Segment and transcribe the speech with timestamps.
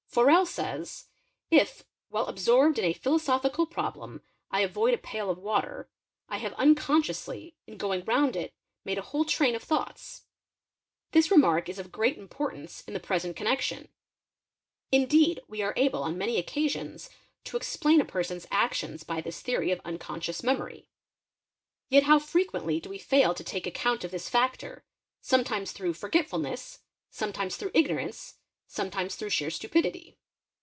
[0.11, 1.07] Forel says:
[1.49, 5.89] "If, while absorbed in a philosophical problem, I avoid a pail of water,
[6.27, 8.53] I have unconsciously in going round it
[8.83, 10.25] made a whole train of thoughts.'
[11.13, 13.87] This remark is of great importance in the present con nection.
[14.91, 17.09] Indeed we are able on many occasions
[17.45, 20.89] to explain a person's | actions by this theory of unconscious memory.
[21.87, 24.83] Yet how frequently do we fail to take account of this factor,
[25.21, 26.79] sometimes through forgetful ness,
[27.09, 28.35] sometimes through ignorance,
[28.73, 30.17] sometimes through sheer stupidity.